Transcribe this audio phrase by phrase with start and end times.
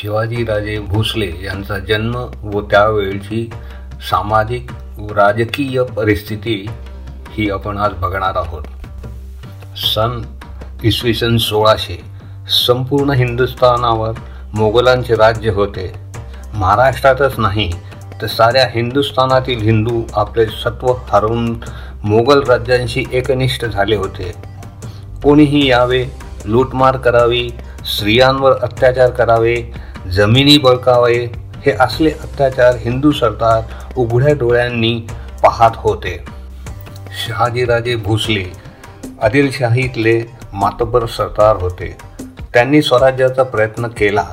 [0.00, 3.50] शिवाजीराजे भोसले यांचा जन्म व त्यावेळची
[4.10, 6.54] सामाजिक व राजकीय परिस्थिती
[7.30, 8.62] ही आपण आज बघणार आहोत.
[9.76, 10.22] सन
[10.84, 12.00] इसवी सन सोळाशे
[12.66, 14.12] संपूर्ण हिंदुस्थानावर
[14.54, 15.92] मोगलांचे राज्य होते.
[16.54, 17.70] महाराष्ट्रातच नाही
[18.22, 21.60] तर साऱ्या हिंदुस्थानातील हिंदू आपले सत्व हरवून
[22.04, 24.32] मोगल राज्यांशी एकनिष्ठ झाले होते.
[25.22, 26.04] कोणीही यावे
[26.44, 27.48] लूटमार करावी
[27.86, 31.32] स्त्रियांवर अत्याचार करावे जमिनी बळकावे
[31.66, 33.62] हे असले अत्याचार हिंदू सरदार
[33.96, 35.06] उघड्या डोळ्यांनी
[35.42, 36.24] पाहत होते.
[37.26, 38.44] शहाजीराजे भोसले
[39.22, 41.96] आदिलशाहीतले मातबर सरदार होते.
[42.54, 44.24] त्यांनी स्वराज्याचा प्रयत्न केला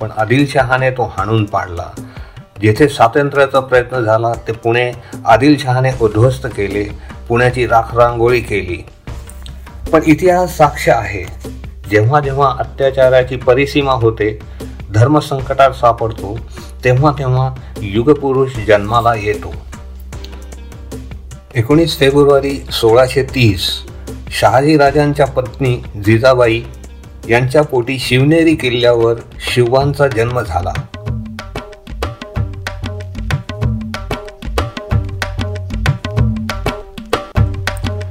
[0.00, 1.90] पण आदिलशहाने तो हाणून पाडला.
[2.62, 4.92] जेथे स्वातंत्र्याचा प्रयत्न झाला ते पुणे
[5.26, 6.84] आदिलशहाने उद्ध्वस्त केले
[7.28, 8.86] पुण्याची राखरांगोळी केली.
[9.92, 11.24] पण इतिहास साक्ष आहे.
[11.90, 14.53] जेव्हा जेव्हा अत्याचाराची परिसीमा होते
[14.94, 16.38] धर्मसंकटात सापडतो
[16.84, 19.54] तेव्हा तेव्हा युगपुरुष जन्माला येतो.
[21.54, 23.68] एकोणीस फेब्रुवारी सोळाशे तीस
[24.40, 26.62] शहाजी राजांच्या पत्नी जिजाबाई
[27.28, 30.72] यांच्या पोटी शिवनेरी किल्ल्यावर शिवांचा जन्म झाला.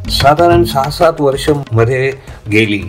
[0.10, 2.12] साधारण सहा सात वर्षमध्ये
[2.52, 2.84] गेली.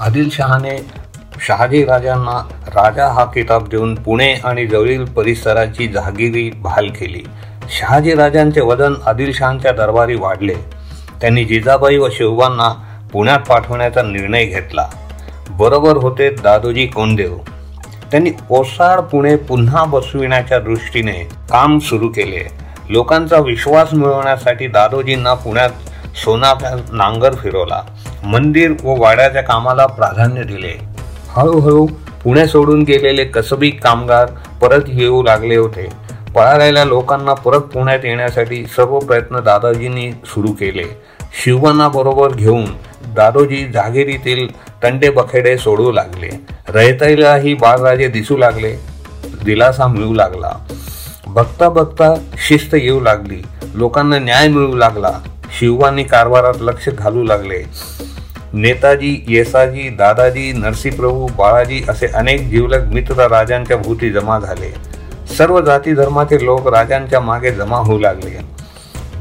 [0.00, 1.03] आदिलशहाने
[1.46, 7.22] शहाजी राजांना राजा हा किताब देऊन पुणे आणि जवळील परिसराची जहागिरी बहाल केली.
[7.78, 10.54] शहाजी राजांचे वजन आदिलशहांच्या दरबारी वाढले.
[11.20, 12.68] त्यांनी जिजाबाई व शिवबांना
[13.12, 14.88] पुण्यात पाठवण्याचा निर्णय घेतला.
[15.50, 17.36] बरोबर होते दादोजी कोंदेव
[18.10, 22.48] त्यांनी ओसाड पुणे पुन्हा बसविण्याच्या दृष्टीने काम सुरू केले.
[22.90, 25.70] लोकांचा विश्वास मिळवण्यासाठी दादोजींना पुण्यात
[26.16, 27.82] सोनाचा नांगर फिरवला.
[28.24, 30.93] मंदिर व वाड्याच्या कामाला प्राधान्य दिले.
[31.36, 31.86] हळूहळू
[32.24, 34.26] पुणे सोडून गेलेले कसबी कामगार
[34.62, 35.88] परत येऊ लागले होते.
[36.34, 40.82] पळालेल्या लोकांना परत पुण्यात येण्यासाठी सर्व प्रयत्न दादाजींनी सुरू केले.
[41.42, 42.64] शिवांनाबरोबर घेऊन
[43.14, 44.48] दादोजी जागिरीतील
[44.82, 46.30] तंडे बखेडे सोडू लागले.
[46.68, 48.72] रयताईलाही बाळराजे दिसू लागले.
[49.44, 50.52] दिलासा मिळू लागला.
[51.26, 52.14] बघता बघता
[52.48, 53.42] शिस्त येऊ लागली.
[53.74, 55.12] लोकांना न्याय मिळू लागला.
[55.58, 57.62] शिवबांनी कारभारात लक्ष घालू लागले.
[58.54, 64.72] नेताजी येसाजी दादाजी नरसीप्रभू बाळाजी असे अनेक जीवलग मित्र राजांच्या भूती जमा झाले.
[65.34, 68.30] सर्व जाती धर्माचे लोक राजांच्या मागे जमा होऊ लागले.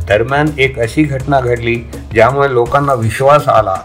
[0.08, 1.76] दरम्यान एक अशी घटना घडली
[2.14, 3.76] ज्यामुळे लोकांना विश्वास आला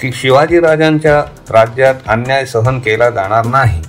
[0.00, 1.18] की शिवाजी राजांच्या
[1.50, 3.82] राज्यात अन्याय सहन केला जाणार नाही.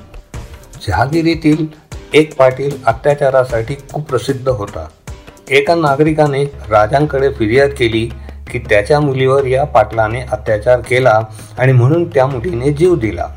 [0.88, 1.66] जहागिरीतील
[2.13, 4.88] एक पाटील अत्याचारासाठी कुप्रसिद्ध होता.
[5.49, 8.09] एका नागरिकाने राजांकडे फिर्याद केली
[8.51, 11.19] की त्याच्या मुलीवर या पाटलाने अत्याचार केला
[11.57, 13.27] आणि म्हणून त्या मुलीने जीव दिला.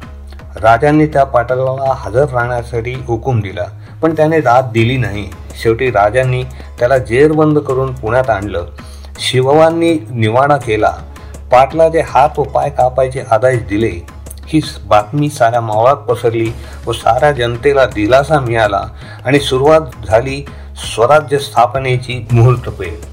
[0.62, 3.64] राजांनी त्या पाटलाला हजर राहण्यासाठी हुकूम दिला
[4.02, 5.26] पण त्याने दाद दिली नाही.
[5.62, 6.42] शेवटी राजांनी
[6.78, 8.66] त्याला जेरबंद करून पुण्यात आणलं.
[9.18, 10.92] शिववांनी निवाडा केला.
[11.52, 13.90] पाटलाचे हात व पाय कापायचे आदेश दिले.
[14.46, 16.50] ही बातमी साऱ्या मावळात पसरली
[16.86, 18.82] व साऱ्या जनतेला दिलासा मिळाला
[19.24, 20.44] आणि सुरुवात झाली
[20.76, 23.11] स्वराज्य स्थापनेची मुहूर्तपेठ